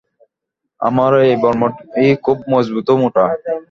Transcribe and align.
আমার 0.81 1.11
এ 1.23 1.31
বর্মটি 1.43 2.05
খুব 2.25 2.37
মজবুত 2.51 2.87
ও 2.91 2.95
মোটা। 3.01 3.25